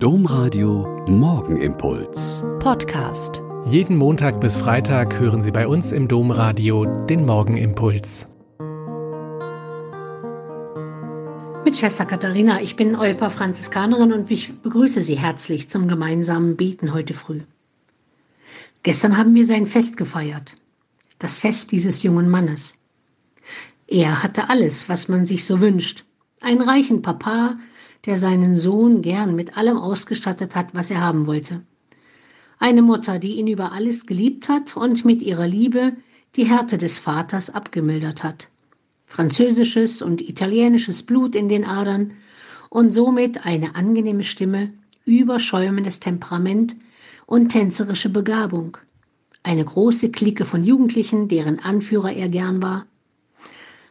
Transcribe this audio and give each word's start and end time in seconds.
Domradio 0.00 1.04
Morgenimpuls. 1.08 2.44
Podcast. 2.60 3.42
Jeden 3.64 3.96
Montag 3.96 4.40
bis 4.40 4.56
Freitag 4.56 5.18
hören 5.18 5.42
Sie 5.42 5.50
bei 5.50 5.66
uns 5.66 5.90
im 5.90 6.06
Domradio 6.06 6.84
den 7.06 7.26
Morgenimpuls. 7.26 8.28
Mit 11.64 11.76
Schwester 11.76 12.06
Katharina, 12.06 12.62
ich 12.62 12.76
bin 12.76 12.94
Eupa 12.94 13.28
Franziskanerin 13.28 14.12
und 14.12 14.30
ich 14.30 14.60
begrüße 14.60 15.00
Sie 15.00 15.18
herzlich 15.18 15.68
zum 15.68 15.88
gemeinsamen 15.88 16.56
Beten 16.56 16.94
heute 16.94 17.12
früh. 17.12 17.40
Gestern 18.84 19.18
haben 19.18 19.34
wir 19.34 19.44
sein 19.44 19.66
Fest 19.66 19.96
gefeiert. 19.96 20.54
Das 21.18 21.40
Fest 21.40 21.72
dieses 21.72 22.04
jungen 22.04 22.28
Mannes. 22.28 22.76
Er 23.88 24.22
hatte 24.22 24.48
alles, 24.48 24.88
was 24.88 25.08
man 25.08 25.24
sich 25.24 25.44
so 25.44 25.60
wünscht. 25.60 26.04
Einen 26.40 26.62
reichen 26.62 27.02
Papa, 27.02 27.56
der 28.06 28.18
seinen 28.18 28.56
Sohn 28.56 29.02
gern 29.02 29.34
mit 29.34 29.56
allem 29.56 29.76
ausgestattet 29.76 30.54
hat, 30.56 30.74
was 30.74 30.90
er 30.90 31.00
haben 31.00 31.26
wollte. 31.26 31.62
Eine 32.58 32.82
Mutter, 32.82 33.18
die 33.18 33.36
ihn 33.36 33.46
über 33.46 33.72
alles 33.72 34.06
geliebt 34.06 34.48
hat 34.48 34.76
und 34.76 35.04
mit 35.04 35.22
ihrer 35.22 35.46
Liebe 35.46 35.92
die 36.36 36.46
Härte 36.46 36.78
des 36.78 36.98
Vaters 36.98 37.50
abgemildert 37.50 38.24
hat. 38.24 38.48
Französisches 39.06 40.02
und 40.02 40.20
italienisches 40.20 41.02
Blut 41.02 41.34
in 41.34 41.48
den 41.48 41.64
Adern 41.64 42.12
und 42.68 42.92
somit 42.92 43.46
eine 43.46 43.74
angenehme 43.74 44.24
Stimme, 44.24 44.72
überschäumendes 45.04 46.00
Temperament 46.00 46.76
und 47.26 47.48
tänzerische 47.48 48.10
Begabung. 48.10 48.76
Eine 49.42 49.64
große 49.64 50.10
Clique 50.10 50.44
von 50.44 50.64
Jugendlichen, 50.64 51.28
deren 51.28 51.60
Anführer 51.60 52.12
er 52.12 52.28
gern 52.28 52.60
war, 52.62 52.86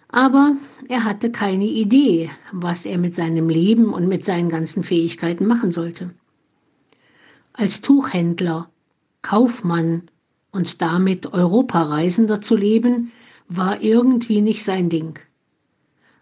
aber 0.10 0.56
er 0.88 1.04
hatte 1.04 1.32
keine 1.32 1.66
Idee, 1.66 2.30
was 2.52 2.86
er 2.86 2.98
mit 2.98 3.16
seinem 3.16 3.50
Leben 3.50 3.94
und 3.94 4.08
mit 4.08 4.26
seinen 4.26 4.50
ganzen 4.50 4.84
Fähigkeiten 4.84 5.46
machen 5.46 5.72
sollte. 5.72 6.12
Als 7.54 7.82
Tuchhändler, 7.82 8.70
Kaufmann 9.22 10.04
und 10.52 10.82
damit 10.82 11.34
Europareisender 11.34 12.42
zu 12.42 12.56
leben, 12.56 13.12
war 13.50 13.82
irgendwie 13.82 14.42
nicht 14.42 14.64
sein 14.64 14.90
Ding. 14.90 15.20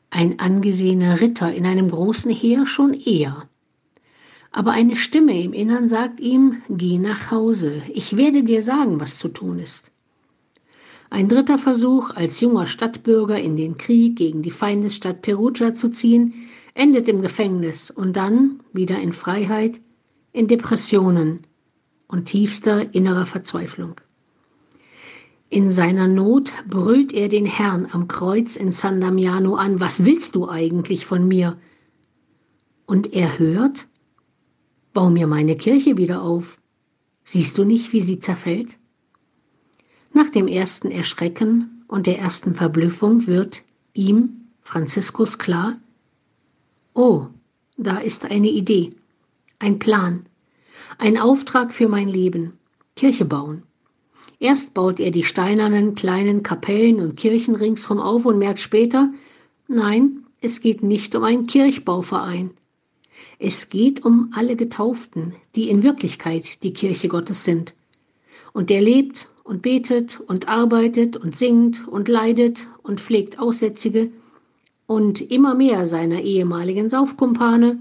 Ein 0.10 0.40
angesehener 0.40 1.20
Ritter 1.22 1.54
in 1.54 1.66
einem 1.66 1.90
großen 1.90 2.32
Heer 2.32 2.66
schon 2.66 2.94
eher. 2.94 3.48
Aber 4.52 4.72
eine 4.72 4.96
Stimme 4.96 5.42
im 5.42 5.52
Innern 5.52 5.88
sagt 5.88 6.20
ihm, 6.20 6.62
geh 6.70 6.98
nach 6.98 7.32
Hause, 7.32 7.82
ich 7.94 8.16
werde 8.16 8.44
dir 8.44 8.62
sagen, 8.62 9.00
was 9.00 9.20
zu 9.20 9.28
tun 9.28 9.60
ist. 9.60 9.92
Ein 11.10 11.30
dritter 11.30 11.58
Versuch, 11.58 12.10
als 12.12 12.42
junger 12.42 12.66
Stadtbürger 12.66 13.40
in 13.40 13.58
den 13.58 13.78
Krieg 13.78 14.16
gegen 14.16 14.42
die 14.42 14.52
Feindesstadt 14.52 15.22
Perugia 15.22 15.76
zu 15.76 15.90
ziehen, 15.90 16.34
endet 16.74 17.08
im 17.08 17.22
Gefängnis 17.22 17.92
und 17.92 18.16
dann, 18.16 18.60
wieder 18.74 19.00
in 19.00 19.14
Freiheit, 19.14 19.80
in 20.34 20.48
Depressionen 20.48 21.42
und 22.08 22.26
tiefster 22.26 22.94
innerer 22.94 23.26
Verzweiflung. 23.26 24.02
In 25.50 25.70
seiner 25.70 26.08
Not 26.08 26.52
brüllt 26.68 27.14
er 27.14 27.30
den 27.30 27.46
Herrn 27.46 27.88
am 27.92 28.08
Kreuz 28.08 28.56
in 28.56 28.72
San 28.72 29.00
Damiano 29.00 29.56
an, 29.56 29.80
was 29.80 30.04
willst 30.04 30.36
du 30.36 30.50
eigentlich 30.50 31.06
von 31.06 31.28
mir? 31.28 31.58
Und 32.86 33.14
er 33.14 33.40
hört, 33.40 33.88
bau 34.94 35.10
mir 35.10 35.28
meine 35.28 35.56
Kirche 35.56 35.98
wieder 35.98 36.24
auf. 36.24 36.58
Siehst 37.24 37.58
du 37.58 37.64
nicht, 37.64 37.94
wie 37.94 38.02
sie 38.02 38.20
zerfällt? 38.20 38.78
Nach 40.16 40.30
dem 40.30 40.48
ersten 40.48 40.92
Erschrecken 40.92 41.84
und 41.90 42.08
der 42.08 42.20
ersten 42.20 42.56
Verblüffung 42.56 43.28
wird 43.28 43.64
ihm, 43.94 44.48
Franziskus, 44.62 45.38
klar, 45.40 45.76
oh, 46.94 47.26
da 47.76 47.98
ist 47.98 48.24
eine 48.24 48.48
Idee, 48.48 48.96
ein 49.60 49.78
Plan, 49.78 50.26
ein 51.00 51.18
Auftrag 51.18 51.74
für 51.74 51.90
mein 51.90 52.08
Leben, 52.08 52.54
Kirche 52.96 53.26
bauen. 53.26 53.64
Erst 54.40 54.74
baut 54.74 55.02
er 55.02 55.12
die 55.12 55.26
steinernen 55.26 55.96
kleinen 55.96 56.44
Kapellen 56.44 57.02
und 57.02 57.18
Kirchen 57.18 57.58
ringsherum 57.58 58.00
auf 58.00 58.26
und 58.26 58.38
merkt 58.38 58.62
später, 58.62 59.12
nein, 59.68 60.24
es 60.40 60.62
geht 60.62 60.82
nicht 60.82 61.14
um 61.16 61.26
einen 61.26 61.46
Kirchbauverein. 61.46 62.52
Es 63.38 63.68
geht 63.68 64.06
um 64.06 64.32
alle 64.34 64.56
Getauften, 64.56 65.36
die 65.58 65.68
in 65.68 65.84
Wirklichkeit 65.84 66.64
die 66.64 66.72
Kirche 66.72 67.10
Gottes 67.10 67.44
sind. 67.44 67.76
Und 68.54 68.70
der 68.70 68.80
lebt 68.80 69.28
und 69.46 69.62
betet 69.62 70.20
und 70.20 70.50
arbeitet 70.50 71.16
und 71.16 71.36
singt 71.36 71.88
und 71.88 72.10
leidet 72.10 72.68
und 72.82 73.00
pflegt 73.00 73.40
Aussätzige 73.40 74.12
und 74.88 75.22
immer 75.22 75.54
mehr 75.54 75.86
seiner 75.86 76.22
ehemaligen 76.22 76.90
Saufkumpane, 76.90 77.80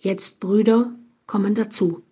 jetzt 0.00 0.40
Brüder, 0.40 0.94
kommen 1.26 1.54
dazu. 1.54 2.02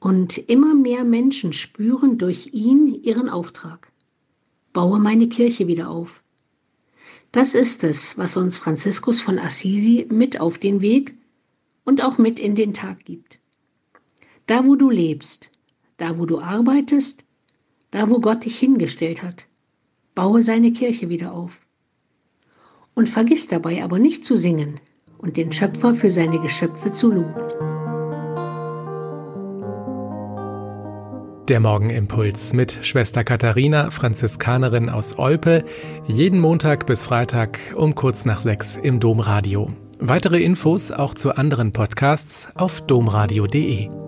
Und 0.00 0.38
immer 0.38 0.74
mehr 0.74 1.04
Menschen 1.04 1.52
spüren 1.52 2.18
durch 2.18 2.48
ihn 2.52 2.86
ihren 2.86 3.28
Auftrag. 3.28 3.92
Baue 4.72 4.98
meine 4.98 5.28
Kirche 5.28 5.66
wieder 5.66 5.90
auf. 5.90 6.24
Das 7.30 7.54
ist 7.54 7.84
es, 7.84 8.16
was 8.16 8.38
uns 8.38 8.56
Franziskus 8.56 9.20
von 9.20 9.38
Assisi 9.38 10.06
mit 10.10 10.40
auf 10.40 10.56
den 10.58 10.80
Weg 10.80 11.14
und 11.84 12.02
auch 12.02 12.16
mit 12.16 12.40
in 12.40 12.54
den 12.54 12.72
Tag 12.72 13.04
gibt. 13.04 13.38
Da, 14.46 14.64
wo 14.66 14.76
du 14.76 14.88
lebst, 14.90 15.50
da, 15.98 16.18
wo 16.18 16.24
du 16.24 16.40
arbeitest, 16.40 17.24
da 17.92 18.10
wo 18.10 18.18
Gott 18.18 18.44
dich 18.44 18.58
hingestellt 18.58 19.22
hat. 19.22 19.46
Baue 20.16 20.42
seine 20.42 20.72
Kirche 20.72 21.08
wieder 21.08 21.32
auf. 21.32 21.60
Und 22.94 23.08
vergiss 23.08 23.46
dabei 23.46 23.84
aber 23.84 24.00
nicht 24.00 24.24
zu 24.24 24.36
singen 24.36 24.80
und 25.18 25.36
den 25.36 25.52
Schöpfer 25.52 25.94
für 25.94 26.10
seine 26.10 26.40
Geschöpfe 26.40 26.92
zu 26.92 27.12
loben. 27.12 27.40
Der 31.48 31.60
Morgenimpuls 31.60 32.52
mit 32.52 32.78
Schwester 32.82 33.24
Katharina, 33.24 33.90
Franziskanerin 33.90 34.88
aus 34.88 35.18
Olpe, 35.18 35.64
jeden 36.06 36.40
Montag 36.40 36.86
bis 36.86 37.02
Freitag 37.02 37.58
um 37.76 37.94
kurz 37.94 38.24
nach 38.24 38.40
sechs 38.40 38.76
im 38.76 39.00
Domradio. 39.00 39.70
Weitere 39.98 40.42
Infos 40.42 40.92
auch 40.92 41.14
zu 41.14 41.36
anderen 41.36 41.72
Podcasts 41.72 42.48
auf 42.54 42.80
domradio.de. 42.82 44.01